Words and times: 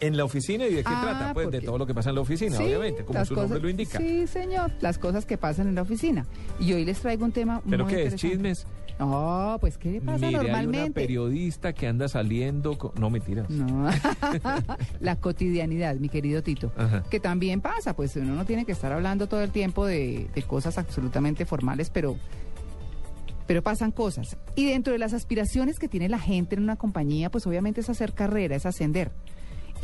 En 0.00 0.16
la 0.16 0.24
oficina 0.24 0.66
y 0.66 0.74
de 0.74 0.82
qué 0.82 0.90
Ah, 0.92 1.00
trata, 1.02 1.34
pues 1.34 1.50
de 1.50 1.60
todo 1.60 1.78
lo 1.78 1.86
que 1.86 1.94
pasa 1.94 2.10
en 2.10 2.16
la 2.16 2.20
oficina, 2.22 2.56
Sí, 2.56 2.64
obviamente, 2.64 3.04
como 3.04 3.24
su 3.24 3.34
nombre 3.34 3.60
lo 3.60 3.68
indica. 3.68 3.98
Sí, 3.98 4.26
señor, 4.26 4.72
las 4.80 4.98
cosas 4.98 5.24
que 5.24 5.38
pasan 5.38 5.68
en 5.68 5.74
la 5.76 5.82
oficina. 5.82 6.26
Y 6.58 6.72
hoy 6.72 6.84
les 6.84 6.98
traigo 7.00 7.24
un 7.24 7.32
tema 7.32 7.62
¿Pero 7.68 7.84
muy 7.84 7.94
qué 7.94 8.06
es? 8.06 8.16
¿Chismes? 8.16 8.66
No, 8.98 9.56
pues 9.60 9.76
¿qué 9.78 10.00
pasa 10.00 10.26
Mire, 10.26 10.26
hay 10.28 10.34
una 10.34 10.42
normalmente? 10.62 11.00
periodista 11.00 11.72
que 11.72 11.88
anda 11.88 12.06
saliendo 12.06 12.78
con... 12.78 12.92
No, 13.00 13.10
mentiras. 13.10 13.50
No, 13.50 13.90
la 15.00 15.16
cotidianidad, 15.16 15.96
mi 15.96 16.08
querido 16.08 16.42
Tito, 16.42 16.72
Ajá. 16.76 17.02
que 17.10 17.18
también 17.20 17.60
pasa, 17.60 17.96
pues 17.96 18.14
uno 18.16 18.34
no 18.34 18.44
tiene 18.44 18.64
que 18.64 18.72
estar 18.72 18.92
hablando 18.92 19.26
todo 19.26 19.42
el 19.42 19.50
tiempo 19.50 19.84
de, 19.86 20.28
de 20.34 20.42
cosas 20.42 20.78
absolutamente 20.78 21.44
formales, 21.44 21.90
pero, 21.90 22.16
pero 23.46 23.62
pasan 23.62 23.90
cosas. 23.90 24.36
Y 24.54 24.66
dentro 24.66 24.92
de 24.92 24.98
las 24.98 25.12
aspiraciones 25.12 25.78
que 25.78 25.88
tiene 25.88 26.08
la 26.08 26.18
gente 26.20 26.54
en 26.54 26.62
una 26.62 26.76
compañía, 26.76 27.30
pues 27.30 27.46
obviamente 27.46 27.80
es 27.80 27.90
hacer 27.90 28.12
carrera, 28.12 28.54
es 28.56 28.64
ascender. 28.66 29.10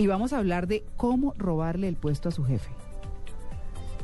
Y 0.01 0.07
vamos 0.07 0.33
a 0.33 0.39
hablar 0.39 0.67
de 0.67 0.83
cómo 0.97 1.35
robarle 1.37 1.87
el 1.87 1.95
puesto 1.95 2.31
a 2.31 2.33
su 2.33 2.43
jefe. 2.43 2.71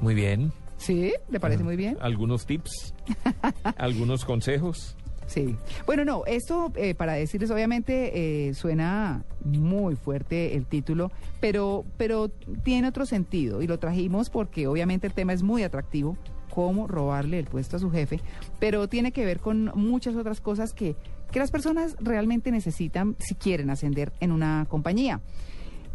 Muy 0.03 0.15
bien. 0.15 0.53
¿Sí? 0.77 1.15
¿Le 1.31 1.41
parece 1.41 1.65
muy 1.65 1.75
bien? 1.75 1.97
Algunos 2.03 2.45
tips, 2.45 2.93
algunos 3.79 4.27
consejos. 4.27 4.95
Sí. 5.27 5.57
Bueno, 5.87 6.05
no, 6.05 6.27
esto 6.27 6.71
eh, 6.77 6.95
para 6.95 7.15
decirles, 7.15 7.51
obviamente 7.51 8.49
eh, 8.49 8.53
suena 8.53 9.25
muy 9.43 9.97
fuerte 9.97 10.55
el 10.55 10.67
título, 10.67 11.13
pero, 11.41 11.87
pero 11.97 12.29
tiene 12.63 12.89
otro 12.89 13.07
sentido 13.07 13.63
y 13.63 13.67
lo 13.67 13.79
trajimos 13.79 14.29
porque 14.29 14.67
obviamente 14.67 15.07
el 15.07 15.15
tema 15.15 15.33
es 15.33 15.43
muy 15.43 15.63
atractivo, 15.63 16.19
cómo 16.51 16.87
robarle 16.89 17.39
el 17.39 17.47
puesto 17.47 17.77
a 17.77 17.79
su 17.79 17.91
jefe, 17.91 18.21
pero 18.61 18.87
tiene 18.87 19.13
que 19.13 19.25
ver 19.25 19.41
con 19.41 19.73
muchas 19.75 20.15
otras 20.15 20.43
cosas 20.43 20.75
que, 20.75 20.95
que 21.33 21.39
las 21.39 21.51
personas 21.51 21.97
realmente 22.01 22.51
necesitan 22.51 23.17
si 23.19 23.35
quieren 23.35 23.71
ascender 23.71 24.13
en 24.21 24.31
una 24.31 24.67
compañía. 24.69 25.23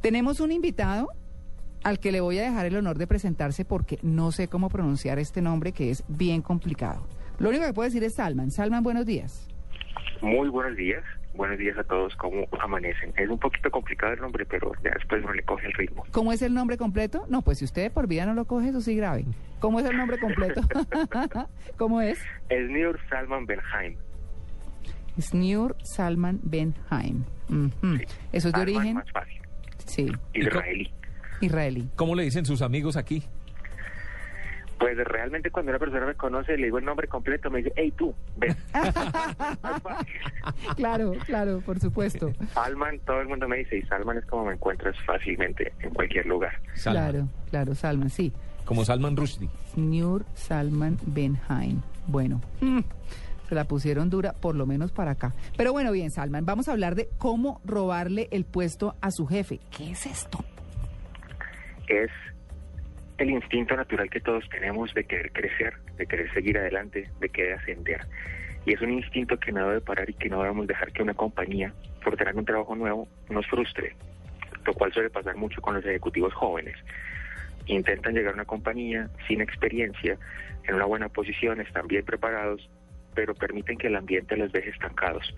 Tenemos 0.02 0.40
un 0.40 0.52
invitado 0.52 1.10
al 1.84 2.00
que 2.00 2.12
le 2.12 2.22
voy 2.22 2.40
a 2.40 2.42
dejar 2.42 2.66
el 2.66 2.76
honor 2.76 2.98
de 2.98 3.06
presentarse 3.06 3.66
porque 3.66 4.00
no 4.02 4.32
sé 4.32 4.48
cómo 4.48 4.70
pronunciar 4.70 5.20
este 5.20 5.44
nombre 5.44 5.74
que 5.74 5.92
es 5.92 6.04
bien 6.08 6.42
complicado. 6.42 7.08
Lo 7.38 7.50
único 7.50 7.66
que 7.66 7.74
puedo 7.74 7.88
decir 7.88 8.04
es 8.04 8.16
Salman. 8.16 8.50
Salman, 8.50 8.82
buenos 8.82 9.06
días. 9.06 9.48
Muy 10.22 10.50
buenos 10.50 10.76
días. 10.76 11.04
Buenos 11.36 11.60
días 11.60 11.78
a 11.78 11.84
todos. 11.84 12.16
¿Cómo 12.16 12.48
amanecen? 12.60 13.14
Es 13.16 13.30
un 13.30 13.38
poquito 13.38 13.70
complicado 13.70 14.14
el 14.14 14.22
nombre, 14.22 14.44
pero 14.46 14.72
ya 14.84 14.92
después 14.92 15.24
uno 15.24 15.34
le 15.34 15.44
coge 15.44 15.68
el 15.68 15.74
ritmo. 15.74 16.04
¿Cómo 16.12 16.34
es 16.34 16.42
el 16.42 16.54
nombre 16.54 16.78
completo? 16.78 17.26
No, 17.30 17.44
pues 17.44 17.60
si 17.60 17.66
usted 17.66 17.92
por 17.92 18.08
vida 18.08 18.26
no 18.26 18.34
lo 18.34 18.46
coge, 18.46 18.70
eso 18.70 18.82
sí 18.82 18.96
grave. 18.96 19.26
¿Cómo 19.60 19.80
es 19.80 19.86
el 19.86 19.98
nombre 19.98 20.20
completo? 20.20 20.62
¿Cómo 21.78 22.02
es? 22.02 22.20
Es 22.50 22.70
Nur 22.70 23.00
Salman 23.10 23.46
Benheim. 23.46 23.98
Snur 25.20 25.76
Salman 25.84 26.40
Benheim. 26.44 27.24
Sí. 27.50 28.06
Eso 28.32 28.48
es 28.48 28.54
de 28.54 28.62
origen, 28.62 28.96
más 28.96 29.12
fácil. 29.12 29.41
Sí, 29.92 30.12
Israelí. 30.34 30.92
israelí. 31.42 31.90
¿Cómo 31.96 32.16
le 32.16 32.24
dicen 32.24 32.46
sus 32.46 32.62
amigos 32.62 32.98
aquí? 32.98 33.24
Pues 34.80 34.98
realmente 34.98 35.52
cuando 35.52 35.70
una 35.72 35.78
persona 35.78 36.08
me 36.08 36.16
conoce, 36.16 36.58
le 36.58 36.66
digo 36.66 36.80
el 36.80 36.86
nombre 36.86 37.08
completo, 37.08 37.52
me 37.52 37.60
dice, 37.60 37.72
hey 37.76 37.94
tú, 37.96 38.16
ven. 38.38 38.56
Claro, 40.76 41.14
claro, 41.26 41.62
por 41.62 41.80
supuesto. 41.80 42.32
Salman, 42.54 43.00
todo 43.06 43.22
el 43.22 43.28
mundo 43.28 43.48
me 43.48 43.58
dice, 43.58 43.78
y 43.78 43.82
Salman 43.84 44.18
es 44.18 44.26
como 44.26 44.46
me 44.46 44.54
encuentras 44.54 44.96
fácilmente 45.06 45.72
en 45.82 45.92
cualquier 45.92 46.26
lugar. 46.26 46.54
Salman. 46.74 47.12
Claro, 47.12 47.28
claro, 47.50 47.76
Salman, 47.76 48.10
sí. 48.10 48.34
Como 48.66 48.84
Salman 48.86 49.16
Rushdie. 49.16 49.50
Snur 49.74 50.26
Salman 50.34 50.98
Benheim. 51.06 51.82
Bueno, 52.08 52.42
mm, 52.62 52.80
se 53.52 53.56
la 53.56 53.66
pusieron 53.66 54.10
dura, 54.10 54.32
por 54.32 54.56
lo 54.56 54.66
menos 54.66 54.94
para 54.94 55.12
acá. 55.12 55.34
Pero 55.58 55.74
bueno, 55.74 55.92
bien, 55.92 56.10
Salman, 56.10 56.46
vamos 56.46 56.70
a 56.70 56.72
hablar 56.72 56.96
de 56.96 57.10
cómo 57.18 57.60
robarle 57.66 58.30
el 58.32 58.46
puesto 58.46 58.96
a 59.02 59.12
su 59.12 59.28
jefe. 59.28 59.60
¿Qué 59.76 59.92
es 59.92 60.06
esto? 60.06 60.40
es 61.90 62.12
el 63.18 63.30
instinto 63.30 63.76
natural 63.76 64.10
que 64.10 64.22
todos 64.22 64.48
tenemos 64.48 64.94
de 64.94 65.04
querer 65.04 65.34
crecer, 65.34 65.74
de 65.98 66.06
querer 66.06 66.34
seguir 66.34 66.58
adelante, 66.58 67.10
de 67.20 67.28
querer 67.28 67.60
ascender. 67.60 68.00
Y 68.66 68.74
es 68.74 68.82
un 68.82 68.92
instinto 68.92 69.38
que 69.38 69.52
no 69.52 69.68
debe 69.68 69.82
parar 69.82 70.10
y 70.10 70.14
que 70.14 70.30
no 70.30 70.42
debemos 70.42 70.68
dejar 70.68 70.94
que 70.94 71.04
una 71.04 71.14
compañía, 71.14 71.74
por 72.06 72.16
tener 72.16 72.34
un 72.36 72.46
trabajo 72.46 72.74
nuevo, 72.74 73.10
nos 73.30 73.46
frustre, 73.48 73.98
lo 74.66 74.74
cual 74.74 74.94
suele 74.94 75.10
pasar 75.10 75.36
mucho 75.36 75.62
con 75.62 75.76
los 75.76 75.86
ejecutivos 75.86 76.34
jóvenes. 76.34 76.78
Intentan 77.66 78.14
llegar 78.14 78.32
a 78.32 78.36
una 78.36 78.46
compañía 78.46 79.10
sin 79.28 79.42
experiencia, 79.42 80.18
en 80.64 80.76
una 80.76 80.86
buena 80.86 81.10
posición, 81.10 81.60
están 81.60 81.88
bien 81.88 82.06
preparados, 82.06 82.70
pero 83.14 83.34
permiten 83.34 83.78
que 83.78 83.88
el 83.88 83.96
ambiente 83.96 84.38
los 84.38 84.52
deje 84.52 84.70
estancados. 84.70 85.34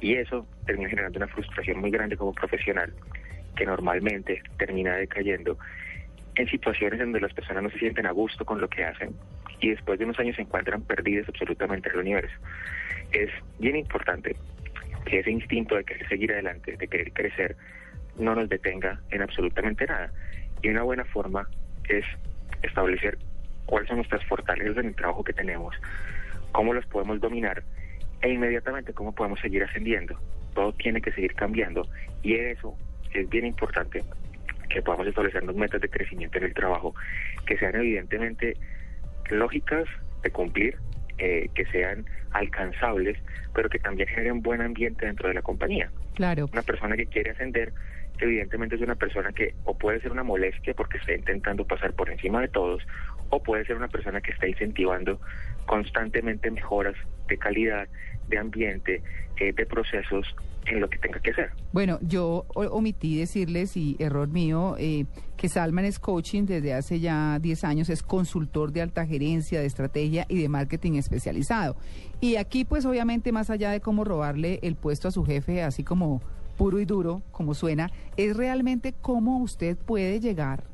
Y 0.00 0.14
eso 0.14 0.46
termina 0.66 0.90
generando 0.90 1.18
una 1.18 1.28
frustración 1.28 1.80
muy 1.80 1.90
grande 1.90 2.16
como 2.16 2.32
profesional, 2.32 2.92
que 3.56 3.66
normalmente 3.66 4.42
termina 4.58 4.96
decayendo 4.96 5.58
en 6.34 6.48
situaciones 6.48 7.00
en 7.00 7.06
donde 7.06 7.20
las 7.20 7.32
personas 7.32 7.62
no 7.62 7.70
se 7.70 7.78
sienten 7.78 8.06
a 8.06 8.10
gusto 8.10 8.44
con 8.44 8.60
lo 8.60 8.68
que 8.68 8.84
hacen 8.84 9.14
y 9.60 9.70
después 9.70 9.98
de 9.98 10.04
unos 10.04 10.18
años 10.18 10.36
se 10.36 10.42
encuentran 10.42 10.82
perdidas 10.82 11.28
absolutamente 11.28 11.88
en 11.88 11.94
el 11.94 12.00
universo. 12.02 12.36
Es 13.12 13.30
bien 13.58 13.76
importante 13.76 14.36
que 15.04 15.20
ese 15.20 15.30
instinto 15.30 15.76
de 15.76 15.84
querer 15.84 16.08
seguir 16.08 16.32
adelante, 16.32 16.76
de 16.76 16.88
querer 16.88 17.12
crecer, 17.12 17.56
no 18.18 18.34
nos 18.34 18.48
detenga 18.48 19.00
en 19.10 19.22
absolutamente 19.22 19.86
nada. 19.86 20.12
Y 20.62 20.68
una 20.68 20.82
buena 20.82 21.04
forma 21.04 21.48
es 21.88 22.04
establecer 22.62 23.18
cuáles 23.66 23.88
son 23.88 23.98
nuestras 23.98 24.24
fortalezas 24.24 24.78
en 24.78 24.86
el 24.86 24.94
trabajo 24.94 25.24
que 25.24 25.32
tenemos, 25.32 25.74
cómo 26.52 26.72
los 26.72 26.86
podemos 26.86 27.20
dominar 27.20 27.62
e 28.22 28.30
inmediatamente 28.30 28.92
cómo 28.92 29.14
podemos 29.14 29.40
seguir 29.40 29.62
ascendiendo. 29.62 30.18
Todo 30.54 30.72
tiene 30.72 31.00
que 31.00 31.12
seguir 31.12 31.34
cambiando 31.34 31.86
y 32.22 32.34
eso 32.34 32.76
es 33.12 33.28
bien 33.28 33.46
importante 33.46 34.02
que 34.68 34.82
podamos 34.82 35.06
establecernos 35.06 35.54
metas 35.54 35.80
de 35.80 35.88
crecimiento 35.88 36.38
en 36.38 36.44
el 36.44 36.54
trabajo 36.54 36.94
que 37.46 37.56
sean 37.58 37.74
evidentemente 37.76 38.56
lógicas 39.30 39.86
de 40.22 40.30
cumplir, 40.30 40.76
eh, 41.18 41.48
que 41.54 41.64
sean 41.66 42.04
alcanzables, 42.32 43.16
pero 43.54 43.68
que 43.68 43.78
también 43.78 44.08
generen 44.08 44.42
buen 44.42 44.60
ambiente 44.60 45.06
dentro 45.06 45.28
de 45.28 45.34
la 45.34 45.42
compañía. 45.42 45.90
Claro. 46.14 46.48
Una 46.52 46.62
persona 46.62 46.96
que 46.96 47.06
quiere 47.06 47.30
ascender, 47.30 47.72
evidentemente 48.18 48.76
es 48.76 48.82
una 48.82 48.94
persona 48.94 49.32
que 49.32 49.54
o 49.64 49.76
puede 49.76 50.00
ser 50.00 50.12
una 50.12 50.22
molestia 50.22 50.74
porque 50.74 50.98
está 50.98 51.14
intentando 51.14 51.64
pasar 51.66 51.92
por 51.92 52.10
encima 52.10 52.40
de 52.40 52.48
todos, 52.48 52.82
o 53.30 53.42
puede 53.42 53.64
ser 53.64 53.76
una 53.76 53.88
persona 53.88 54.20
que 54.20 54.32
está 54.32 54.48
incentivando 54.48 55.20
constantemente 55.66 56.50
mejoras 56.50 56.94
de 57.28 57.38
calidad, 57.38 57.88
de 58.28 58.38
ambiente, 58.38 59.02
eh, 59.38 59.52
de 59.52 59.66
procesos 59.66 60.26
en 60.66 60.80
lo 60.80 60.88
que 60.88 60.98
tenga 60.98 61.20
que 61.20 61.30
hacer. 61.30 61.50
Bueno, 61.72 61.98
yo 62.02 62.44
omití 62.54 63.18
decirles, 63.18 63.76
y 63.76 63.96
error 63.98 64.28
mío, 64.28 64.76
eh, 64.78 65.06
que 65.36 65.48
Salman 65.48 65.84
es 65.84 65.98
coaching 65.98 66.44
desde 66.44 66.74
hace 66.74 67.00
ya 67.00 67.38
10 67.40 67.64
años, 67.64 67.88
es 67.88 68.02
consultor 68.02 68.72
de 68.72 68.82
alta 68.82 69.06
gerencia, 69.06 69.60
de 69.60 69.66
estrategia 69.66 70.26
y 70.28 70.40
de 70.40 70.48
marketing 70.48 70.94
especializado. 70.94 71.76
Y 72.20 72.36
aquí, 72.36 72.64
pues 72.64 72.84
obviamente, 72.84 73.30
más 73.32 73.50
allá 73.50 73.70
de 73.70 73.80
cómo 73.80 74.04
robarle 74.04 74.58
el 74.62 74.74
puesto 74.74 75.08
a 75.08 75.12
su 75.12 75.24
jefe, 75.24 75.62
así 75.62 75.84
como 75.84 76.20
puro 76.56 76.80
y 76.80 76.84
duro, 76.84 77.22
como 77.30 77.54
suena, 77.54 77.90
es 78.16 78.36
realmente 78.36 78.94
cómo 79.00 79.38
usted 79.38 79.76
puede 79.76 80.20
llegar 80.20 80.64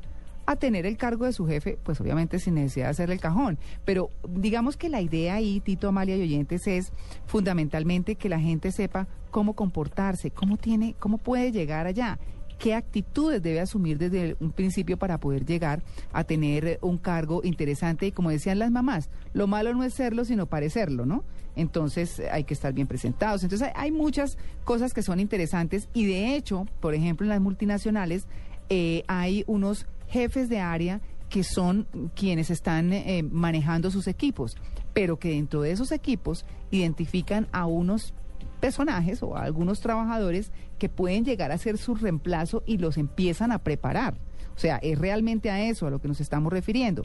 a 0.45 0.55
tener 0.55 0.85
el 0.85 0.97
cargo 0.97 1.25
de 1.25 1.33
su 1.33 1.47
jefe, 1.47 1.77
pues 1.83 1.99
obviamente 2.01 2.39
sin 2.39 2.55
necesidad 2.55 2.85
de 2.85 2.91
hacerle 2.91 3.15
el 3.15 3.21
cajón. 3.21 3.57
Pero 3.85 4.09
digamos 4.27 4.77
que 4.77 4.89
la 4.89 5.01
idea 5.01 5.35
ahí, 5.35 5.59
Tito, 5.59 5.87
Amalia 5.87 6.17
y 6.17 6.21
oyentes, 6.21 6.67
es 6.67 6.91
fundamentalmente 7.25 8.15
que 8.15 8.29
la 8.29 8.39
gente 8.39 8.71
sepa 8.71 9.07
cómo 9.31 9.53
comportarse, 9.53 10.31
cómo 10.31 10.57
tiene, 10.57 10.95
cómo 10.99 11.17
puede 11.17 11.51
llegar 11.51 11.87
allá, 11.87 12.19
qué 12.59 12.75
actitudes 12.75 13.41
debe 13.41 13.59
asumir 13.59 13.97
desde 13.97 14.37
un 14.39 14.51
principio 14.51 14.97
para 14.97 15.19
poder 15.19 15.45
llegar 15.45 15.81
a 16.11 16.23
tener 16.23 16.79
un 16.81 16.97
cargo 16.97 17.41
interesante 17.43 18.05
y 18.07 18.11
como 18.11 18.29
decían 18.29 18.59
las 18.59 18.71
mamás, 18.71 19.09
lo 19.33 19.47
malo 19.47 19.73
no 19.73 19.83
es 19.83 19.93
serlo, 19.93 20.23
sino 20.23 20.45
parecerlo, 20.45 21.05
¿no? 21.05 21.23
Entonces 21.55 22.21
hay 22.31 22.45
que 22.45 22.53
estar 22.53 22.73
bien 22.73 22.87
presentados. 22.87 23.43
Entonces 23.43 23.67
hay, 23.67 23.73
hay 23.75 23.91
muchas 23.91 24.37
cosas 24.63 24.93
que 24.93 25.03
son 25.03 25.19
interesantes 25.19 25.89
y 25.93 26.05
de 26.05 26.35
hecho, 26.35 26.65
por 26.79 26.93
ejemplo, 26.93 27.25
en 27.25 27.29
las 27.29 27.41
multinacionales 27.41 28.27
eh, 28.69 29.03
hay 29.07 29.43
unos 29.45 29.85
jefes 30.13 30.47
de 30.47 30.59
área 30.59 31.01
que 31.29 31.43
son 31.43 31.87
quienes 32.15 32.51
están 32.51 32.93
eh, 32.93 33.23
manejando 33.23 33.89
sus 33.89 34.07
equipos, 34.07 34.55
pero 34.93 35.17
que 35.17 35.29
dentro 35.29 35.63
de 35.63 35.71
esos 35.71 35.91
equipos 35.91 36.45
identifican 36.69 37.47
a 37.51 37.65
unos 37.65 38.13
personajes 38.59 39.23
o 39.23 39.35
a 39.35 39.43
algunos 39.43 39.79
trabajadores 39.81 40.51
que 40.77 40.87
pueden 40.87 41.25
llegar 41.25 41.51
a 41.51 41.57
ser 41.57 41.79
su 41.79 41.95
reemplazo 41.95 42.61
y 42.67 42.77
los 42.77 42.97
empiezan 42.97 43.51
a 43.51 43.63
preparar. 43.63 44.13
O 44.55 44.59
sea, 44.59 44.77
es 44.77 44.99
realmente 44.99 45.49
a 45.49 45.63
eso 45.63 45.87
a 45.87 45.89
lo 45.89 45.99
que 45.99 46.07
nos 46.07 46.21
estamos 46.21 46.53
refiriendo. 46.53 47.03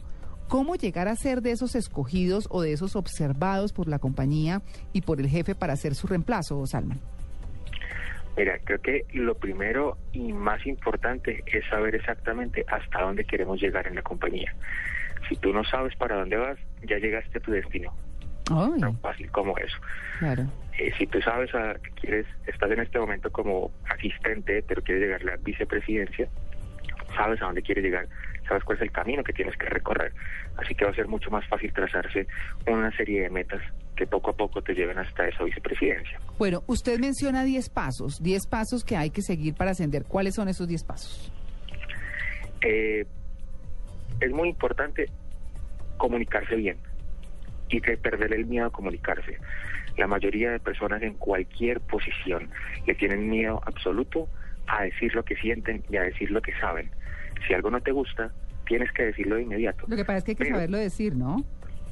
¿Cómo 0.48 0.76
llegar 0.76 1.08
a 1.08 1.16
ser 1.16 1.40
de 1.40 1.52
esos 1.52 1.74
escogidos 1.74 2.46
o 2.50 2.60
de 2.60 2.74
esos 2.74 2.94
observados 2.94 3.72
por 3.72 3.88
la 3.88 3.98
compañía 3.98 4.62
y 4.92 5.00
por 5.00 5.20
el 5.20 5.28
jefe 5.28 5.54
para 5.54 5.72
hacer 5.72 5.94
su 5.94 6.06
reemplazo, 6.06 6.66
Salman? 6.66 7.00
Mira, 8.38 8.56
creo 8.62 8.80
que 8.80 9.04
lo 9.14 9.34
primero 9.34 9.98
y 10.12 10.32
más 10.32 10.64
importante 10.64 11.42
es 11.46 11.66
saber 11.66 11.96
exactamente 11.96 12.64
hasta 12.68 13.02
dónde 13.02 13.24
queremos 13.24 13.60
llegar 13.60 13.88
en 13.88 13.96
la 13.96 14.02
compañía. 14.02 14.54
Si 15.28 15.34
tú 15.34 15.52
no 15.52 15.64
sabes 15.64 15.96
para 15.96 16.14
dónde 16.14 16.36
vas, 16.36 16.56
ya 16.84 16.98
llegaste 16.98 17.38
a 17.38 17.40
tu 17.40 17.50
destino. 17.50 17.92
Tan 18.46 18.96
fácil 19.00 19.28
como 19.32 19.58
eso. 19.58 19.76
claro. 20.20 20.44
Eh, 20.78 20.92
si 20.96 21.08
tú 21.08 21.20
sabes 21.20 21.52
a, 21.52 21.74
que 21.74 21.90
quieres, 22.00 22.26
estás 22.46 22.70
en 22.70 22.78
este 22.78 23.00
momento 23.00 23.28
como 23.32 23.72
asistente, 23.90 24.62
pero 24.62 24.80
quieres 24.82 25.02
llegar 25.02 25.22
a 25.22 25.24
la 25.24 25.36
vicepresidencia, 25.38 26.28
sabes 27.16 27.42
a 27.42 27.46
dónde 27.46 27.62
quieres 27.62 27.82
llegar, 27.82 28.06
sabes 28.46 28.62
cuál 28.62 28.78
es 28.78 28.82
el 28.82 28.92
camino 28.92 29.24
que 29.24 29.32
tienes 29.32 29.56
que 29.56 29.66
recorrer. 29.66 30.12
Así 30.56 30.76
que 30.76 30.84
va 30.84 30.92
a 30.92 30.94
ser 30.94 31.08
mucho 31.08 31.28
más 31.32 31.44
fácil 31.48 31.72
trazarse 31.72 32.28
una 32.68 32.92
serie 32.92 33.22
de 33.22 33.30
metas 33.30 33.60
que 33.98 34.06
poco 34.06 34.30
a 34.30 34.32
poco 34.36 34.62
te 34.62 34.74
lleven 34.74 34.96
hasta 34.96 35.26
esa 35.26 35.42
vicepresidencia. 35.42 36.20
Bueno, 36.38 36.62
usted 36.68 37.00
menciona 37.00 37.42
10 37.42 37.68
pasos, 37.70 38.22
10 38.22 38.46
pasos 38.46 38.84
que 38.84 38.96
hay 38.96 39.10
que 39.10 39.22
seguir 39.22 39.54
para 39.54 39.72
ascender. 39.72 40.04
¿Cuáles 40.04 40.36
son 40.36 40.48
esos 40.48 40.68
10 40.68 40.84
pasos? 40.84 41.32
Eh, 42.60 43.04
es 44.20 44.30
muy 44.30 44.48
importante 44.50 45.06
comunicarse 45.96 46.54
bien 46.54 46.76
y 47.70 47.80
que 47.80 47.96
perder 47.96 48.32
el 48.32 48.46
miedo 48.46 48.66
a 48.66 48.70
comunicarse. 48.70 49.38
La 49.96 50.06
mayoría 50.06 50.52
de 50.52 50.60
personas 50.60 51.02
en 51.02 51.14
cualquier 51.14 51.80
posición 51.80 52.50
le 52.86 52.94
tienen 52.94 53.28
miedo 53.28 53.60
absoluto 53.66 54.28
a 54.68 54.84
decir 54.84 55.12
lo 55.16 55.24
que 55.24 55.34
sienten 55.34 55.82
y 55.90 55.96
a 55.96 56.02
decir 56.02 56.30
lo 56.30 56.40
que 56.40 56.52
saben. 56.60 56.88
Si 57.48 57.52
algo 57.52 57.68
no 57.72 57.80
te 57.80 57.90
gusta, 57.90 58.30
tienes 58.64 58.92
que 58.92 59.06
decirlo 59.06 59.34
de 59.36 59.42
inmediato. 59.42 59.86
Lo 59.88 59.96
que 59.96 60.04
pasa 60.04 60.18
es 60.18 60.24
que 60.24 60.30
hay 60.32 60.36
que 60.36 60.44
Pero- 60.44 60.54
saberlo 60.56 60.78
decir, 60.78 61.16
¿no? 61.16 61.44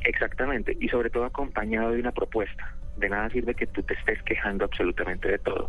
Exactamente, 0.06 0.76
y 0.80 0.88
sobre 0.88 1.10
todo 1.10 1.24
acompañado 1.24 1.90
de 1.90 1.98
una 2.00 2.12
propuesta. 2.12 2.72
De 2.96 3.08
nada 3.08 3.28
sirve 3.30 3.54
que 3.54 3.66
tú 3.66 3.82
te 3.82 3.94
estés 3.94 4.22
quejando 4.22 4.64
absolutamente 4.64 5.28
de 5.28 5.38
todo. 5.38 5.68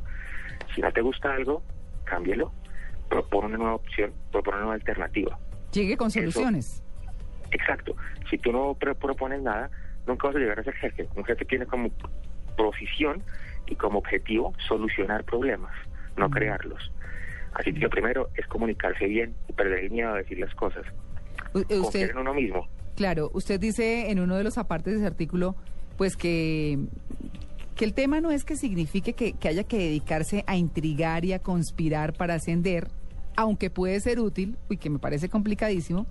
Si 0.76 0.82
no 0.82 0.92
te 0.94 1.02
gusta 1.02 1.34
algo, 1.34 1.64
cámbialo, 2.06 2.54
propone 3.10 3.48
una 3.48 3.58
nueva 3.58 3.74
opción, 3.76 4.14
propone 4.32 4.58
una 4.58 4.66
nueva 4.66 4.76
alternativa. 4.76 5.40
Llegue 5.74 5.98
con 5.98 6.08
Eso. 6.08 6.20
soluciones. 6.20 6.84
Exacto. 7.52 7.96
Si 8.30 8.38
tú 8.38 8.52
no 8.52 8.76
pro- 8.76 8.94
propones 8.96 9.42
nada, 9.42 9.72
nunca 10.06 10.28
vas 10.28 10.36
a 10.36 10.40
llegar 10.40 10.60
a 10.60 10.64
ser 10.64 10.76
jefe. 10.76 11.08
Un 11.16 11.26
jefe 11.26 11.44
tiene 11.46 11.66
como 11.66 11.90
posición 12.56 13.24
y 13.66 13.76
como 13.76 13.98
objetivo 14.00 14.54
solucionar 14.68 15.24
problemas, 15.24 15.72
no 16.16 16.30
crearlos. 16.30 16.92
Así 17.54 17.74
que 17.74 17.80
lo 17.80 17.90
primero 17.90 18.30
es 18.36 18.46
comunicarse 18.48 19.06
bien 19.08 19.36
y 19.50 19.54
perder 19.54 19.80
el 19.86 19.90
miedo 19.92 20.14
a 20.14 20.18
decir 20.18 20.38
las 20.40 20.54
cosas. 20.54 20.86
U- 21.54 21.60
eh, 21.70 21.80
Confiar 21.82 22.12
en 22.12 22.18
uno 22.20 22.34
mismo. 22.36 22.68
Claro, 22.98 23.30
usted 23.34 23.60
dice 23.60 24.10
en 24.10 24.20
uno 24.20 24.36
de 24.36 24.44
los 24.44 24.58
apartes 24.58 24.94
de 24.94 25.00
ese 25.00 25.08
artículo, 25.08 25.56
pues 25.98 26.18
que, 26.18 26.80
que 27.76 27.86
el 27.86 27.94
tema 27.94 28.20
no 28.20 28.32
es 28.32 28.44
que 28.44 28.58
signifique 28.58 29.14
que, 29.14 29.34
que 29.34 29.48
haya 29.48 29.64
que 29.64 29.78
dedicarse 29.78 30.44
a 30.48 30.58
intrigar 30.58 31.24
y 31.24 31.32
a 31.32 31.40
conspirar 31.40 32.14
para 32.14 32.34
ascender, 32.34 32.90
aunque 33.36 33.70
puede 33.70 34.00
ser 34.02 34.20
útil, 34.20 34.58
y 34.68 34.78
que 34.78 34.90
me 34.90 34.98
parece 34.98 35.30
complicadísimo, 35.30 36.08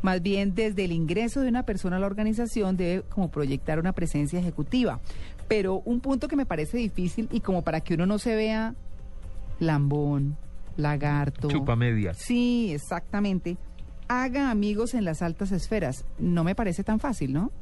más 0.00 0.22
bien 0.22 0.54
desde 0.54 0.84
el 0.84 0.92
ingreso 0.92 1.40
de 1.40 1.48
una 1.48 1.64
persona 1.64 1.96
a 1.96 1.98
la 1.98 2.06
organización 2.06 2.76
debe 2.76 3.02
como 3.02 3.32
proyectar 3.32 3.80
una 3.80 3.92
presencia 3.92 4.38
ejecutiva. 4.38 5.00
Pero 5.48 5.82
un 5.84 5.98
punto 6.00 6.28
que 6.28 6.36
me 6.36 6.46
parece 6.46 6.78
difícil 6.78 7.28
y 7.32 7.40
como 7.40 7.62
para 7.62 7.80
que 7.80 7.94
uno 7.94 8.06
no 8.06 8.20
se 8.20 8.36
vea 8.36 8.76
lambón, 9.58 10.36
lagarto. 10.76 11.48
Chupamedias. 11.48 12.16
Sí, 12.18 12.70
exactamente. 12.72 13.56
Haga 14.08 14.50
amigos 14.50 14.94
en 14.94 15.04
las 15.04 15.20
altas 15.22 15.52
esferas. 15.52 16.04
No 16.18 16.44
me 16.44 16.54
parece 16.54 16.82
tan 16.84 16.98
fácil, 16.98 17.32
¿no? 17.32 17.52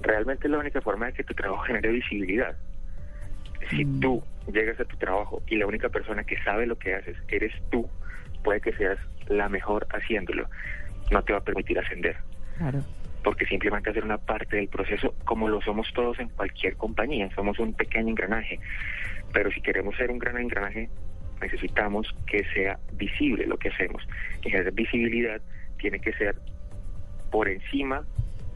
Realmente 0.00 0.46
es 0.46 0.50
la 0.50 0.58
única 0.58 0.80
forma 0.80 1.06
de 1.06 1.12
que 1.12 1.24
tu 1.24 1.34
trabajo 1.34 1.62
genere 1.64 1.90
visibilidad. 1.90 2.56
Si 3.70 3.84
Mm. 3.84 4.00
tú 4.00 4.22
llegas 4.52 4.80
a 4.80 4.84
tu 4.84 4.96
trabajo 4.96 5.42
y 5.46 5.56
la 5.56 5.66
única 5.66 5.88
persona 5.90 6.24
que 6.24 6.42
sabe 6.42 6.66
lo 6.66 6.76
que 6.78 6.94
haces 6.94 7.16
eres 7.28 7.52
tú, 7.70 7.88
puede 8.42 8.60
que 8.60 8.72
seas 8.72 8.98
la 9.28 9.48
mejor 9.48 9.86
haciéndolo. 9.92 10.48
No 11.10 11.22
te 11.22 11.32
va 11.32 11.38
a 11.38 11.44
permitir 11.44 11.78
ascender. 11.78 12.16
Claro. 12.58 12.82
porque 13.24 13.46
simplemente 13.46 13.88
hacer 13.88 14.02
una 14.02 14.18
parte 14.18 14.56
del 14.56 14.66
proceso 14.66 15.14
como 15.24 15.48
lo 15.48 15.60
somos 15.62 15.86
todos 15.94 16.18
en 16.18 16.28
cualquier 16.30 16.76
compañía, 16.76 17.30
somos 17.36 17.56
un 17.60 17.72
pequeño 17.72 18.08
engranaje, 18.08 18.58
pero 19.32 19.48
si 19.52 19.60
queremos 19.60 19.94
ser 19.96 20.10
un 20.10 20.18
gran 20.18 20.38
engranaje 20.38 20.90
necesitamos 21.42 22.14
que 22.26 22.44
sea 22.54 22.78
visible 22.94 23.46
lo 23.46 23.58
que 23.58 23.68
hacemos 23.68 24.06
y 24.44 24.54
esa 24.54 24.70
visibilidad 24.70 25.40
tiene 25.78 26.00
que 26.00 26.12
ser 26.14 26.36
por 27.30 27.48
encima 27.48 28.04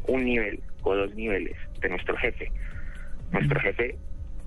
un 0.06 0.24
nivel 0.24 0.60
o 0.82 0.94
dos 0.94 1.14
niveles 1.14 1.56
de 1.80 1.88
nuestro 1.88 2.16
jefe. 2.16 2.50
Nuestro 3.32 3.60
jefe 3.60 3.96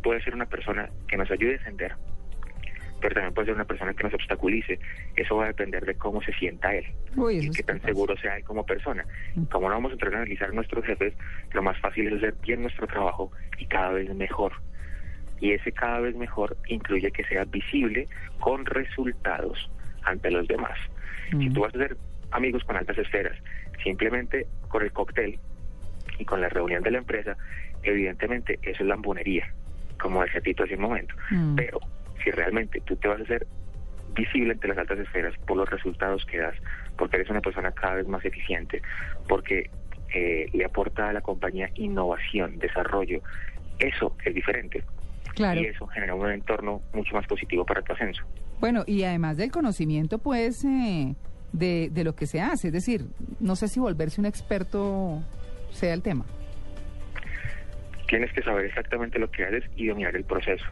puede 0.02 0.22
ser 0.22 0.34
una 0.34 0.46
persona 0.46 0.90
que 1.08 1.18
nos 1.18 1.30
ayude 1.30 1.56
a 1.56 1.62
ascender, 1.62 1.94
pero 3.02 3.14
también 3.14 3.34
puede 3.34 3.48
ser 3.48 3.56
una 3.56 3.66
persona 3.66 3.94
que 3.94 4.04
nos 4.04 4.14
obstaculice. 4.14 4.80
Eso 5.18 5.36
va 5.36 5.46
a 5.46 5.48
depender 5.48 5.86
de 5.86 5.96
cómo 5.96 6.22
se 6.22 6.32
sienta 6.34 6.74
él 6.74 6.86
Uy, 7.18 7.40
y 7.40 7.52
qué 7.52 7.64
tan 7.64 7.82
seguro 7.82 8.16
sea 8.18 8.38
él 8.38 8.44
como 8.46 8.66
persona. 8.66 9.06
Como 9.52 9.68
no 9.68 9.76
vamos 9.76 9.92
a 9.92 9.94
entrar 9.94 10.14
a 10.14 10.18
analizar 10.18 10.54
nuestros 10.54 10.86
jefes, 10.86 11.14
lo 11.52 11.62
más 11.62 11.78
fácil 11.80 12.08
es 12.08 12.14
hacer 12.14 12.36
bien 12.42 12.62
nuestro 12.62 12.88
trabajo 12.88 13.32
y 13.58 13.66
cada 13.66 13.92
vez 13.92 14.14
mejor. 14.16 14.54
Y 15.42 15.52
ese 15.54 15.72
cada 15.72 16.00
vez 16.00 16.16
mejor 16.16 16.58
incluye 16.68 17.12
que 17.12 17.24
sea 17.26 17.46
visible 17.46 18.08
con 18.40 18.66
resultados 18.66 19.70
ante 20.04 20.32
los 20.32 20.48
demás. 20.48 20.78
Si 21.30 21.36
Mm. 21.50 21.54
tú 21.54 21.62
vas 21.62 21.76
a 21.76 21.78
ser 21.80 21.98
amigos 22.32 22.64
con 22.64 22.76
altas 22.76 22.98
esferas, 22.98 23.38
simplemente 23.84 24.48
con 24.68 24.82
el 24.84 24.92
cóctel 24.92 25.40
y 26.18 26.26
con 26.26 26.42
la 26.42 26.50
reunión 26.50 26.84
de 26.84 26.92
la 26.92 26.98
empresa, 27.00 27.38
evidentemente 27.84 28.60
eso 28.64 28.84
es 28.84 28.90
lambonería, 28.90 29.48
como 30.00 30.22
decía 30.24 30.42
Tito 30.42 30.64
hace 30.64 30.76
un 30.76 30.82
momento. 30.82 31.14
Mm. 31.32 31.56
Pero 31.56 31.80
si 32.24 32.32
realmente 32.32 32.82
tú 32.82 32.96
te 32.98 33.08
vas 33.08 33.20
a 33.20 33.24
hacer 33.24 33.48
visible 34.16 34.52
ante 34.52 34.68
las 34.68 34.78
altas 34.78 35.00
esferas 35.00 35.34
por 35.48 35.56
los 35.58 35.70
resultados 35.70 36.26
que 36.26 36.40
das, 36.40 36.56
porque 36.98 37.18
eres 37.18 37.30
una 37.30 37.42
persona 37.42 37.72
cada 37.72 37.96
vez 37.96 38.08
más 38.08 38.26
eficiente, 38.26 38.82
porque 39.28 39.70
eh, 40.14 40.50
le 40.52 40.66
aporta 40.66 41.10
a 41.10 41.14
la 41.14 41.22
compañía 41.22 41.70
innovación, 41.76 42.58
desarrollo, 42.58 43.22
eso 43.78 44.16
es 44.26 44.34
diferente. 44.34 44.84
Claro. 45.40 45.62
Y 45.62 45.68
eso 45.68 45.88
genera 45.88 46.16
un 46.16 46.30
entorno 46.30 46.82
mucho 46.94 47.16
más 47.16 47.26
positivo 47.26 47.66
para 47.66 47.82
tu 47.82 47.94
ascenso. 47.94 48.22
Bueno, 48.60 48.84
y 48.86 49.04
además 49.04 49.38
del 49.38 49.52
conocimiento, 49.52 50.18
pues, 50.18 50.66
eh, 50.66 51.16
de, 51.54 51.90
de 51.94 52.04
lo 52.04 52.14
que 52.14 52.28
se 52.28 52.42
hace. 52.42 52.68
Es 52.68 52.74
decir, 52.74 53.06
no 53.40 53.56
sé 53.56 53.70
si 53.70 53.80
volverse 53.80 54.20
un 54.20 54.26
experto 54.26 55.24
sea 55.72 55.94
el 55.94 56.02
tema. 56.02 56.26
Tienes 58.10 58.34
que 58.34 58.42
saber 58.44 58.66
exactamente 58.66 59.18
lo 59.18 59.32
que 59.32 59.46
haces 59.46 59.64
y 59.78 59.88
dominar 59.88 60.14
el 60.18 60.26
proceso. 60.26 60.66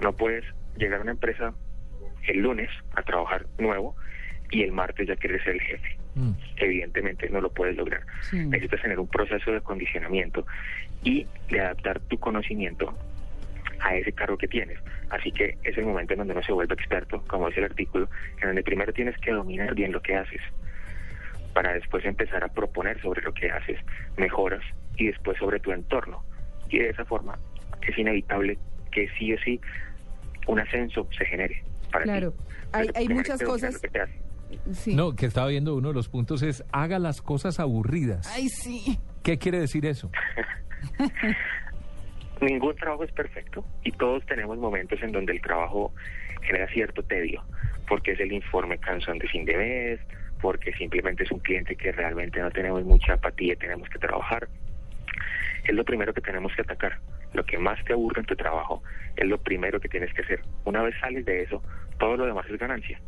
No 0.00 0.14
puedes 0.14 0.44
llegar 0.78 1.00
a 1.00 1.02
una 1.02 1.10
empresa 1.10 1.52
el 2.26 2.38
lunes 2.38 2.70
a 2.96 3.02
trabajar 3.02 3.44
nuevo 3.58 3.96
y 4.50 4.62
el 4.62 4.72
martes 4.72 5.08
ya 5.08 5.16
querer 5.16 5.44
ser 5.44 5.56
el 5.56 5.60
jefe. 5.60 5.98
Mm. 6.14 6.30
Evidentemente 6.56 7.28
no 7.28 7.42
lo 7.42 7.50
puedes 7.50 7.76
lograr. 7.76 8.00
Sí. 8.22 8.46
Necesitas 8.46 8.80
tener 8.80 8.98
un 8.98 9.08
proceso 9.08 9.50
de 9.50 9.58
acondicionamiento 9.58 10.46
y 11.04 11.26
de 11.50 11.60
adaptar 11.60 12.00
tu 12.00 12.18
conocimiento 12.18 12.94
a 13.80 13.94
ese 13.96 14.12
cargo 14.12 14.36
que 14.36 14.48
tienes. 14.48 14.78
Así 15.10 15.32
que 15.32 15.56
es 15.64 15.76
el 15.78 15.84
momento 15.86 16.12
en 16.14 16.18
donde 16.18 16.34
uno 16.34 16.42
se 16.42 16.52
vuelve 16.52 16.74
experto, 16.74 17.22
como 17.26 17.48
dice 17.48 17.60
el 17.60 17.66
artículo, 17.66 18.08
en 18.40 18.48
donde 18.48 18.62
primero 18.62 18.92
tienes 18.92 19.16
que 19.18 19.32
dominar 19.32 19.74
bien 19.74 19.92
lo 19.92 20.00
que 20.02 20.16
haces, 20.16 20.40
para 21.54 21.72
después 21.72 22.04
empezar 22.04 22.44
a 22.44 22.48
proponer 22.48 23.00
sobre 23.00 23.22
lo 23.22 23.32
que 23.34 23.50
haces, 23.50 23.78
mejoras 24.16 24.62
y 24.96 25.06
después 25.06 25.36
sobre 25.38 25.58
tu 25.60 25.72
entorno. 25.72 26.22
Y 26.68 26.78
de 26.78 26.90
esa 26.90 27.04
forma 27.04 27.38
es 27.82 27.98
inevitable 27.98 28.58
que 28.92 29.08
sí 29.18 29.32
o 29.32 29.38
sí 29.40 29.60
un 30.46 30.60
ascenso 30.60 31.08
se 31.16 31.24
genere 31.24 31.62
para 31.90 32.04
Claro. 32.04 32.32
ti. 32.32 32.88
Hay, 32.94 33.08
muchas 33.08 33.42
cosas. 33.42 33.74
lo 33.74 33.80
que 33.80 33.88
te 33.88 34.00
hace. 34.00 34.20
Sí. 34.72 34.94
No, 34.94 35.14
que 35.14 35.26
estaba 35.26 35.48
viendo 35.48 35.74
uno 35.74 35.88
de 35.88 35.94
los 35.94 36.08
puntos 36.08 36.42
es 36.42 36.64
haga 36.72 36.98
las 36.98 37.20
cosas 37.22 37.58
aburridas. 37.60 38.28
Ay, 38.34 38.48
sí. 38.48 38.98
¿Qué 39.22 39.38
quiere 39.38 39.58
decir 39.60 39.86
eso? 39.86 40.10
Ningún 42.40 42.74
trabajo 42.76 43.04
es 43.04 43.12
perfecto 43.12 43.64
y 43.84 43.92
todos 43.92 44.24
tenemos 44.26 44.56
momentos 44.58 45.02
en 45.02 45.12
donde 45.12 45.32
el 45.32 45.42
trabajo 45.42 45.92
genera 46.42 46.66
cierto 46.68 47.02
tedio, 47.02 47.42
porque 47.86 48.12
es 48.12 48.20
el 48.20 48.32
informe 48.32 48.78
cansón 48.78 49.18
de 49.18 49.28
fin 49.28 49.44
de 49.44 49.56
mes, 49.56 50.00
porque 50.40 50.72
simplemente 50.72 51.24
es 51.24 51.30
un 51.30 51.40
cliente 51.40 51.76
que 51.76 51.92
realmente 51.92 52.40
no 52.40 52.50
tenemos 52.50 52.82
mucha 52.84 53.14
apatía 53.14 53.52
y 53.52 53.56
tenemos 53.56 53.88
que 53.90 53.98
trabajar. 53.98 54.48
Es 55.64 55.74
lo 55.74 55.84
primero 55.84 56.14
que 56.14 56.22
tenemos 56.22 56.54
que 56.54 56.62
atacar. 56.62 56.98
Lo 57.34 57.44
que 57.44 57.58
más 57.58 57.84
te 57.84 57.92
aburre 57.92 58.20
en 58.20 58.26
tu 58.26 58.34
trabajo 58.34 58.82
es 59.16 59.26
lo 59.26 59.38
primero 59.38 59.78
que 59.78 59.88
tienes 59.88 60.12
que 60.14 60.22
hacer. 60.22 60.40
Una 60.64 60.82
vez 60.82 60.94
sales 61.00 61.24
de 61.26 61.42
eso, 61.42 61.62
todo 61.98 62.16
lo 62.16 62.26
demás 62.26 62.46
es 62.48 62.58
ganancia. 62.58 62.98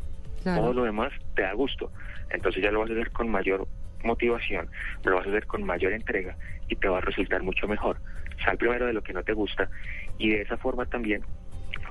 Todo 0.43 0.73
lo 0.73 0.83
demás 0.83 1.11
te 1.35 1.41
da 1.41 1.53
gusto. 1.53 1.91
Entonces 2.29 2.61
ya 2.61 2.71
lo 2.71 2.81
vas 2.81 2.89
a 2.89 2.93
hacer 2.93 3.11
con 3.11 3.29
mayor 3.29 3.67
motivación, 4.03 4.67
lo 5.03 5.15
vas 5.15 5.25
a 5.25 5.29
hacer 5.29 5.45
con 5.47 5.63
mayor 5.63 5.93
entrega 5.93 6.35
y 6.69 6.75
te 6.75 6.87
va 6.87 6.97
a 6.99 7.01
resultar 7.01 7.41
mucho 7.43 7.67
mejor. 7.67 7.97
Sal 8.43 8.57
primero 8.57 8.85
de 8.87 8.93
lo 8.93 9.01
que 9.03 9.13
no 9.13 9.21
te 9.23 9.33
gusta 9.33 9.69
Y 10.17 10.29
de 10.31 10.41
esa 10.41 10.57
forma 10.57 10.85
también 10.85 11.21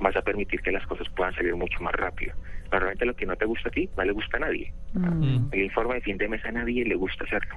vas 0.01 0.15
a 0.17 0.23
permitir 0.23 0.61
que 0.61 0.73
las 0.73 0.87
cosas 0.87 1.09
puedan 1.17 1.35
salir 1.35 1.55
mucho 1.57 1.81
más 1.81 1.95
rápido. 1.95 2.35
Normalmente 2.71 3.05
lo 3.05 3.15
que 3.15 3.27
no 3.27 3.37
te 3.37 3.45
gusta 3.45 3.69
a 3.69 3.73
ti 3.73 3.89
no 3.97 4.05
le 4.05 4.13
gusta 4.13 4.37
a 4.37 4.41
nadie. 4.41 4.73
Mm. 4.95 5.49
El 5.53 5.63
informe 5.63 5.95
de 5.95 6.01
fin 6.03 6.17
de 6.19 6.29
mes 6.29 6.45
a 6.45 6.53
nadie 6.53 6.85
le 6.85 6.95
gusta 6.95 7.25
hacerlo. 7.25 7.57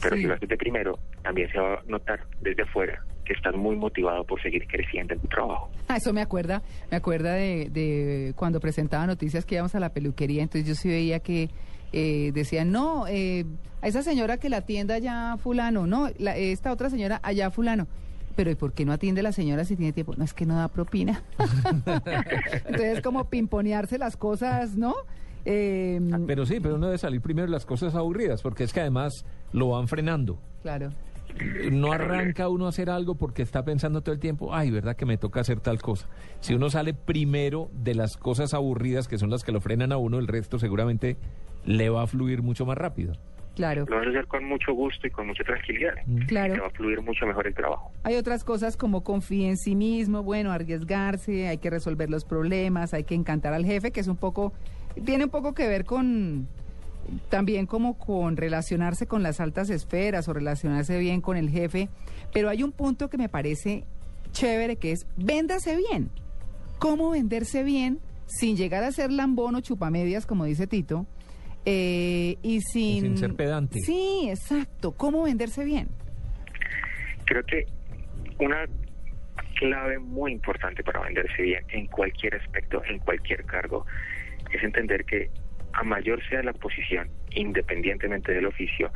Pero 0.00 0.16
Sí. 0.16 0.22
si 0.22 0.28
lo 0.28 0.34
haces 0.34 0.48
de 0.48 0.56
primero, 0.56 0.98
también 1.22 1.50
se 1.50 1.58
va 1.58 1.74
a 1.74 1.82
notar 1.86 2.20
desde 2.40 2.62
afuera 2.62 3.02
que 3.24 3.34
estás 3.34 3.54
muy 3.54 3.76
motivado 3.76 4.24
por 4.24 4.40
seguir 4.42 4.66
creciendo 4.66 5.14
en 5.14 5.20
tu 5.20 5.28
trabajo. 5.28 5.70
Ah, 5.88 5.96
eso 5.96 6.12
me 6.12 6.20
acuerda, 6.22 6.62
me 6.90 6.96
acuerda 6.96 7.34
de, 7.34 7.68
de 7.70 8.32
cuando 8.36 8.58
presentaba 8.60 9.06
noticias 9.06 9.44
que 9.44 9.54
íbamos 9.54 9.74
a 9.74 9.80
la 9.80 9.90
peluquería, 9.92 10.42
entonces 10.42 10.68
yo 10.68 10.74
sí 10.74 10.88
veía 10.88 11.20
que 11.20 11.48
eh, 11.92 12.30
decían, 12.34 12.70
no, 12.72 13.06
eh, 13.08 13.44
a 13.80 13.88
esa 13.88 14.02
señora 14.02 14.36
que 14.38 14.48
la 14.48 14.58
atienda 14.58 14.94
allá 14.94 15.36
fulano, 15.38 15.86
no, 15.86 16.08
la- 16.18 16.36
esta 16.36 16.72
otra 16.72 16.90
señora 16.90 17.20
allá 17.22 17.50
fulano. 17.50 17.86
Pero 18.36 18.50
¿y 18.50 18.54
por 18.54 18.72
qué 18.72 18.84
no 18.86 18.92
atiende 18.92 19.22
la 19.22 19.32
señora 19.32 19.64
si 19.64 19.76
tiene 19.76 19.92
tiempo? 19.92 20.14
No, 20.16 20.24
es 20.24 20.32
que 20.32 20.46
no 20.46 20.56
da 20.56 20.68
propina. 20.68 21.22
entonces 22.66 23.00
como 23.02 23.24
pimponearse 23.24 23.98
las 23.98 24.16
cosas, 24.16 24.76
¿no? 24.76 24.94
Eh, 25.44 26.00
Pero 26.26 26.46
sí, 26.46 26.60
pero 26.60 26.76
uno 26.76 26.86
debe 26.86 26.98
salir 26.98 27.20
primero 27.20 27.46
de 27.46 27.52
las 27.52 27.66
cosas 27.66 27.94
aburridas, 27.94 28.42
porque 28.42 28.64
es 28.64 28.72
que 28.72 28.80
además 28.80 29.24
lo 29.52 29.70
van 29.70 29.88
frenando. 29.88 30.38
claro. 30.62 30.90
No 31.70 31.92
arranca 31.92 32.48
uno 32.50 32.66
a 32.66 32.68
hacer 32.68 32.90
algo 32.90 33.14
porque 33.14 33.40
está 33.40 33.64
pensando 33.64 34.02
todo 34.02 34.12
el 34.14 34.20
tiempo, 34.20 34.54
ay, 34.54 34.70
¿verdad 34.70 34.96
que 34.96 35.06
me 35.06 35.16
toca 35.16 35.40
hacer 35.40 35.60
tal 35.60 35.80
cosa? 35.80 36.06
Si 36.40 36.52
uno 36.52 36.68
sale 36.68 36.92
primero 36.92 37.70
de 37.72 37.94
las 37.94 38.18
cosas 38.18 38.52
aburridas, 38.52 39.08
que 39.08 39.16
son 39.16 39.30
las 39.30 39.42
que 39.42 39.50
lo 39.50 39.62
frenan 39.62 39.92
a 39.92 39.96
uno, 39.96 40.18
el 40.18 40.26
resto 40.26 40.58
seguramente 40.58 41.16
le 41.64 41.90
va 41.90 42.02
a 42.02 42.06
fluir 42.06 42.42
mucho 42.42 42.66
más 42.66 42.76
rápido. 42.76 43.14
Claro. 43.54 43.84
Lo 43.88 43.96
vas 43.96 44.06
a 44.06 44.10
hacer 44.10 44.26
con 44.26 44.44
mucho 44.44 44.72
gusto 44.72 45.06
y 45.06 45.10
con 45.10 45.26
mucha 45.26 45.44
tranquilidad. 45.44 45.92
Claro. 46.26 46.54
Te 46.54 46.60
va 46.60 46.66
a 46.68 46.70
fluir 46.70 47.02
mucho 47.02 47.26
mejor 47.26 47.46
el 47.46 47.54
trabajo. 47.54 47.90
Hay 48.02 48.16
otras 48.16 48.44
cosas 48.44 48.76
como 48.76 49.04
confía 49.04 49.48
en 49.48 49.58
sí 49.58 49.74
mismo, 49.74 50.22
bueno, 50.22 50.52
arriesgarse, 50.52 51.48
hay 51.48 51.58
que 51.58 51.68
resolver 51.68 52.08
los 52.08 52.24
problemas, 52.24 52.94
hay 52.94 53.04
que 53.04 53.14
encantar 53.14 53.52
al 53.52 53.66
jefe, 53.66 53.90
que 53.90 54.00
es 54.00 54.08
un 54.08 54.16
poco, 54.16 54.52
tiene 55.04 55.24
un 55.24 55.30
poco 55.30 55.52
que 55.52 55.68
ver 55.68 55.84
con, 55.84 56.48
también 57.28 57.66
como 57.66 57.98
con 57.98 58.36
relacionarse 58.36 59.06
con 59.06 59.22
las 59.22 59.40
altas 59.40 59.68
esferas 59.68 60.28
o 60.28 60.32
relacionarse 60.32 60.98
bien 60.98 61.20
con 61.20 61.36
el 61.36 61.50
jefe, 61.50 61.90
pero 62.32 62.48
hay 62.48 62.62
un 62.62 62.72
punto 62.72 63.10
que 63.10 63.18
me 63.18 63.28
parece 63.28 63.84
chévere 64.32 64.76
que 64.76 64.92
es, 64.92 65.06
véndase 65.16 65.76
bien. 65.76 66.10
¿Cómo 66.78 67.10
venderse 67.10 67.62
bien 67.62 68.00
sin 68.26 68.56
llegar 68.56 68.82
a 68.82 68.92
ser 68.92 69.12
lambón 69.12 69.54
o 69.54 69.60
chupamedias, 69.60 70.26
como 70.26 70.46
dice 70.46 70.66
Tito? 70.66 71.06
Eh, 71.64 72.36
y 72.42 72.60
sin... 72.60 73.02
Sin 73.02 73.18
ser 73.18 73.34
pedante. 73.34 73.80
Sí, 73.80 74.28
exacto. 74.28 74.92
¿Cómo 74.92 75.22
venderse 75.22 75.64
bien? 75.64 75.88
Creo 77.24 77.42
que 77.44 77.66
una 78.38 78.66
clave 79.54 79.98
muy 79.98 80.32
importante 80.32 80.82
para 80.82 81.00
venderse 81.00 81.42
bien 81.42 81.64
en 81.68 81.86
cualquier 81.86 82.34
aspecto, 82.34 82.82
en 82.84 82.98
cualquier 82.98 83.44
cargo, 83.44 83.86
es 84.52 84.62
entender 84.62 85.04
que 85.04 85.30
a 85.72 85.82
mayor 85.84 86.22
sea 86.28 86.42
la 86.42 86.52
posición, 86.52 87.08
independientemente 87.30 88.32
del 88.32 88.46
oficio, 88.46 88.90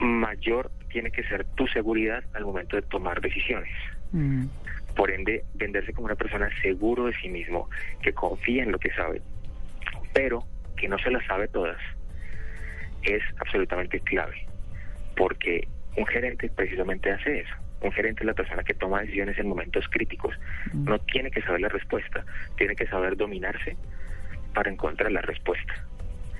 mayor 0.00 0.70
tiene 0.90 1.10
que 1.10 1.24
ser 1.24 1.44
tu 1.54 1.66
seguridad 1.68 2.22
al 2.34 2.44
momento 2.44 2.76
de 2.76 2.82
tomar 2.82 3.20
decisiones. 3.20 3.72
Mm. 4.12 4.46
Por 4.94 5.10
ende, 5.10 5.44
venderse 5.54 5.92
como 5.92 6.06
una 6.06 6.14
persona 6.14 6.50
seguro 6.60 7.06
de 7.06 7.14
sí 7.14 7.28
mismo, 7.28 7.68
que 8.02 8.12
confía 8.12 8.62
en 8.62 8.72
lo 8.72 8.78
que 8.78 8.90
sabe, 8.90 9.22
pero 10.12 10.44
que 10.82 10.88
no 10.88 10.98
se 10.98 11.12
las 11.12 11.24
sabe 11.26 11.46
todas, 11.46 11.78
es 13.04 13.22
absolutamente 13.38 14.00
clave. 14.00 14.48
Porque 15.16 15.68
un 15.96 16.04
gerente 16.06 16.50
precisamente 16.50 17.12
hace 17.12 17.38
eso. 17.38 17.54
Un 17.82 17.92
gerente 17.92 18.22
es 18.22 18.26
la 18.26 18.34
persona 18.34 18.64
que 18.64 18.74
toma 18.74 19.00
decisiones 19.00 19.38
en 19.38 19.46
momentos 19.46 19.84
críticos. 19.88 20.34
No 20.74 20.98
tiene 20.98 21.30
que 21.30 21.40
saber 21.42 21.60
la 21.60 21.68
respuesta, 21.68 22.24
tiene 22.56 22.74
que 22.74 22.88
saber 22.88 23.16
dominarse 23.16 23.76
para 24.54 24.72
encontrar 24.72 25.12
la 25.12 25.20
respuesta. 25.20 25.86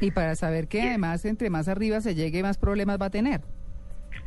Y 0.00 0.10
para 0.10 0.34
saber 0.34 0.66
que 0.66 0.82
además 0.82 1.24
entre 1.24 1.48
más 1.48 1.68
arriba 1.68 2.00
se 2.00 2.16
llegue, 2.16 2.42
más 2.42 2.58
problemas 2.58 3.00
va 3.00 3.06
a 3.06 3.10
tener. 3.10 3.42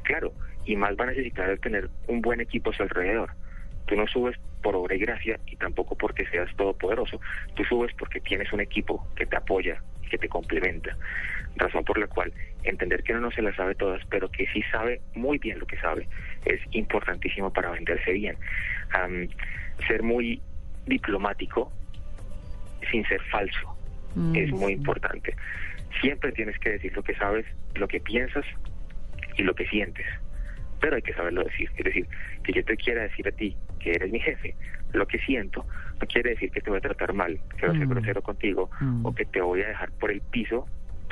Claro, 0.04 0.32
y 0.64 0.78
más 0.78 0.96
va 0.98 1.04
a 1.04 1.08
necesitar 1.08 1.58
tener 1.58 1.90
un 2.08 2.22
buen 2.22 2.40
equipo 2.40 2.70
a 2.70 2.74
su 2.74 2.84
alrededor. 2.84 3.32
Tú 3.86 3.98
no 3.98 4.08
subes 4.08 4.38
por 4.64 4.78
obra 4.78 4.96
y 4.96 5.00
gracia 5.00 5.42
y 5.46 5.58
tampoco 5.58 5.98
porque 5.98 6.26
seas 6.28 6.50
todopoderoso. 6.56 7.20
Tú 7.56 7.66
subes 7.66 7.94
porque 7.98 8.22
tienes 8.22 8.54
un 8.54 8.62
equipo 8.62 9.06
que 9.18 9.26
te 9.26 9.36
apoya 9.36 9.82
que 10.16 10.20
te 10.20 10.30
complementa. 10.30 10.96
Razón 11.58 11.84
por 11.84 11.98
la 11.98 12.08
cual 12.08 12.34
entender 12.64 13.04
que 13.04 13.14
uno 13.14 13.22
no 13.22 13.32
se 13.32 13.42
las 13.42 13.56
sabe 13.56 13.76
todas, 13.76 14.02
pero 14.10 14.30
que 14.30 14.48
sí 14.48 14.62
sabe 14.72 15.02
muy 15.14 15.38
bien 15.38 15.60
lo 15.60 15.66
que 15.66 15.78
sabe, 15.78 16.08
es 16.46 16.60
importantísimo 16.72 17.52
para 17.52 17.72
venderse 17.72 18.12
bien. 18.12 18.38
Am, 18.94 19.28
ser 19.88 20.04
muy 20.04 20.42
diplomático 20.86 21.72
sin 22.92 23.06
ser 23.06 23.22
falso 23.32 23.76
Mm, 24.16 24.36
es 24.36 24.52
muy 24.52 24.74
sí. 24.74 24.80
importante. 24.80 25.36
Siempre 26.02 26.32
tienes 26.32 26.58
que 26.60 26.72
decir 26.72 26.94
lo 26.96 27.04
que 27.04 27.16
sabes, 27.16 27.46
lo 27.76 27.88
que 27.88 28.00
piensas 28.00 28.46
y 29.38 29.44
lo 29.44 29.54
que 29.54 29.68
sientes. 29.68 30.06
Pero 30.86 30.98
hay 30.98 31.02
que 31.02 31.14
saberlo 31.16 31.44
decir. 31.44 31.68
Es 31.78 31.84
decir, 31.84 32.08
que 32.44 32.54
yo 32.54 32.64
te 32.64 32.78
quiera 32.78 33.02
decir 33.02 33.28
a 33.28 33.32
ti 33.32 33.58
que 33.80 33.90
eres 33.94 34.12
mi 34.12 34.20
jefe, 34.20 34.56
lo 34.94 35.08
que 35.08 35.18
siento, 35.18 35.66
no 36.00 36.06
quiere 36.08 36.30
decir 36.30 36.52
que 36.52 36.62
te 36.62 36.70
voy 36.70 36.78
a 36.78 36.82
tratar 36.82 37.12
mal, 37.12 37.40
que 37.58 37.66
voy 37.66 37.76
a 37.76 37.80
ser 37.80 37.88
Mm. 37.88 37.90
grosero 37.90 38.22
contigo 38.22 38.70
Mm. 38.80 39.04
o 39.04 39.16
que 39.16 39.26
te 39.26 39.42
voy 39.42 39.64
a 39.64 39.68
dejar 39.70 39.92
por 39.94 40.12
el 40.12 40.22
piso 40.22 40.68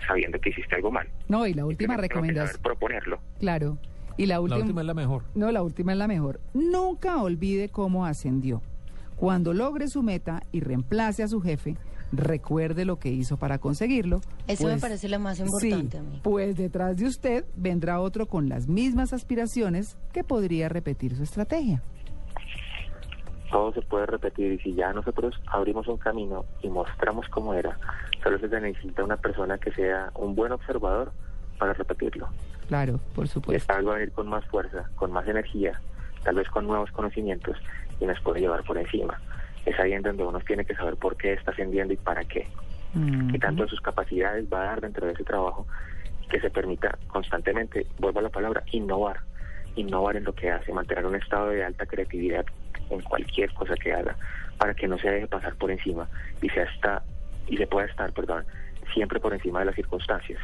sabiendo 0.07 0.39
que 0.39 0.51
hiciste 0.51 0.75
algo 0.75 0.91
mal. 0.91 1.07
No, 1.27 1.47
y 1.47 1.55
la 1.55 1.65
última 1.65 1.97
recomendación. 1.97 2.45
saber 2.49 2.61
proponerlo. 2.61 3.19
Claro. 3.39 3.79
Y 4.15 4.27
la 4.27 4.35
La 4.35 4.41
última. 4.41 4.59
última 4.61 4.81
es 4.81 4.87
la 4.87 4.93
mejor. 4.93 5.23
No, 5.33 5.51
la 5.51 5.63
última 5.63 5.91
es 5.93 5.97
la 5.97 6.07
mejor. 6.07 6.39
Nunca 6.53 7.19
olvide 7.19 7.69
cómo 7.69 8.05
ascendió. 8.05 8.61
Cuando 9.15 9.53
logre 9.53 9.87
su 9.87 10.03
meta 10.03 10.43
y 10.51 10.59
reemplace 10.59 11.23
a 11.23 11.27
su 11.27 11.41
jefe, 11.41 11.77
recuerde 12.13 12.85
lo 12.85 12.97
que 12.97 13.09
hizo 13.09 13.37
para 13.37 13.57
conseguirlo. 13.57 14.21
Eso 14.47 14.65
me 14.65 14.71
pues, 14.71 14.81
parece 14.81 15.09
lo 15.09 15.19
más 15.19 15.37
sí, 15.37 15.43
importante 15.43 15.97
a 15.97 16.01
mí. 16.01 16.19
Pues 16.23 16.55
detrás 16.55 16.97
de 16.97 17.05
usted 17.05 17.45
vendrá 17.55 17.99
otro 17.99 18.27
con 18.27 18.47
las 18.49 18.67
mismas 18.67 19.13
aspiraciones 19.13 19.97
que 20.13 20.23
podría 20.23 20.69
repetir 20.69 21.15
su 21.15 21.23
estrategia. 21.23 21.81
Todo 23.51 23.73
se 23.73 23.81
puede 23.81 24.05
repetir 24.05 24.53
y 24.53 24.59
si 24.59 24.73
ya 24.73 24.93
nosotros 24.93 25.35
abrimos 25.47 25.87
un 25.87 25.97
camino 25.97 26.45
y 26.61 26.69
mostramos 26.69 27.27
cómo 27.29 27.53
era, 27.53 27.77
solo 28.23 28.39
se 28.39 28.47
necesita 28.47 29.03
una 29.03 29.17
persona 29.17 29.57
que 29.57 29.71
sea 29.73 30.11
un 30.15 30.33
buen 30.35 30.51
observador 30.51 31.11
para 31.59 31.73
repetirlo. 31.73 32.29
Claro, 32.67 32.99
por 33.13 33.27
supuesto. 33.27 33.57
esta 33.57 33.77
vez 33.77 33.87
va 33.87 33.91
a 33.91 33.95
venir 33.95 34.11
con 34.11 34.27
más 34.27 34.45
fuerza, 34.45 34.89
con 34.95 35.11
más 35.11 35.27
energía, 35.27 35.79
tal 36.23 36.35
vez 36.35 36.49
con 36.49 36.65
nuevos 36.65 36.91
conocimientos 36.91 37.57
y 37.99 38.05
nos 38.05 38.19
puede 38.21 38.39
llevar 38.39 38.63
por 38.63 38.77
encima. 38.77 39.19
Es 39.65 39.79
ahí 39.79 39.93
en 39.93 40.01
donde 40.01 40.23
uno 40.23 40.39
tiene 40.41 40.65
que 40.65 40.75
saber 40.75 40.95
por 40.97 41.15
qué 41.15 41.33
está 41.33 41.51
ascendiendo 41.51 41.93
y 41.93 41.97
para 41.97 42.23
qué. 42.23 42.47
Mm, 42.93 43.33
Y 43.35 43.39
tanto 43.39 43.63
de 43.63 43.69
sus 43.69 43.81
capacidades 43.81 44.45
va 44.51 44.61
a 44.61 44.65
dar 44.65 44.81
dentro 44.81 45.05
de 45.07 45.13
ese 45.13 45.23
trabajo 45.23 45.65
que 46.29 46.39
se 46.39 46.49
permita 46.49 46.97
constantemente, 47.07 47.85
vuelvo 47.99 48.19
a 48.19 48.23
la 48.23 48.29
palabra, 48.29 48.63
innovar. 48.71 49.19
Innovar 49.75 50.17
en 50.17 50.23
lo 50.25 50.33
que 50.33 50.51
hace, 50.51 50.71
mantener 50.71 51.05
un 51.05 51.15
estado 51.15 51.49
de 51.49 51.63
alta 51.63 51.85
creatividad 51.85 52.45
en 52.89 53.01
cualquier 53.01 53.51
cosa 53.53 53.75
que 53.75 53.93
haga, 53.93 54.15
para 54.57 54.73
que 54.73 54.87
no 54.87 54.97
se 54.99 55.09
deje 55.09 55.27
pasar 55.27 55.55
por 55.55 55.71
encima 55.71 56.07
y 56.41 56.49
se 56.49 56.61
está 56.61 57.03
y 57.47 57.57
se 57.57 57.65
pueda 57.67 57.87
estar, 57.87 58.11
perdón, 58.13 58.45
siempre 58.93 59.19
por 59.19 59.33
encima 59.33 59.59
de 59.59 59.65
las 59.65 59.75
circunstancias. 59.75 60.39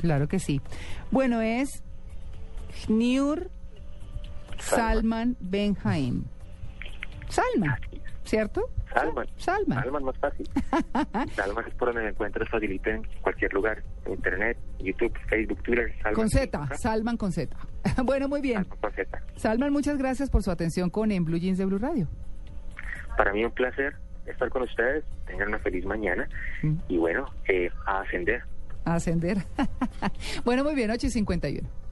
Claro 0.00 0.26
que 0.26 0.38
sí. 0.38 0.60
Bueno, 1.10 1.40
es 1.40 1.82
Gnur 2.88 3.48
Salman 4.58 5.36
Benhaim. 5.40 6.24
Salman, 7.28 7.78
¿cierto? 8.24 8.68
Salman. 8.92 9.26
Salman. 9.36 9.82
Salman 9.82 10.04
más 10.04 10.18
fácil. 10.18 10.48
Salman 11.34 11.64
es 11.66 11.74
por 11.74 11.88
donde 11.88 12.02
me 12.02 12.08
encuentras 12.10 12.48
facilita 12.48 12.90
en 12.90 13.02
cualquier 13.22 13.52
lugar, 13.52 13.82
internet, 14.08 14.56
YouTube, 14.78 15.12
Facebook, 15.28 15.62
Twitter. 15.62 15.92
Salman. 15.96 16.14
Con 16.14 16.28
Z, 16.28 16.76
Salman 16.76 17.16
con 17.16 17.32
Z. 17.32 17.56
bueno, 18.04 18.28
muy 18.28 18.40
bien. 18.40 18.64
Salman 18.64 18.78
con 18.80 18.92
Z. 18.92 19.22
Salman, 19.36 19.72
muchas 19.72 19.98
gracias 19.98 20.30
por 20.30 20.42
su 20.42 20.50
atención 20.50 20.90
con 20.90 21.10
En 21.10 21.24
Blue 21.24 21.38
Jeans 21.38 21.58
de 21.58 21.64
Blue 21.64 21.78
Radio. 21.78 22.08
Para 23.16 23.32
mí 23.32 23.44
un 23.44 23.52
placer 23.52 23.94
estar 24.26 24.48
con 24.48 24.62
ustedes. 24.62 25.04
Tengan 25.26 25.48
una 25.48 25.58
feliz 25.58 25.84
mañana. 25.84 26.28
Mm. 26.62 26.74
Y 26.88 26.98
bueno, 26.98 27.26
eh, 27.48 27.70
a 27.86 28.00
ascender. 28.00 28.42
A 28.84 28.94
ascender. 28.94 29.38
bueno, 30.44 30.64
muy 30.64 30.74
bien, 30.74 30.90
8 30.90 31.06
y 31.06 31.10
51. 31.10 31.83